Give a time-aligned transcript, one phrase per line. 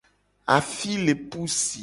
[0.55, 1.79] Afi le pu si.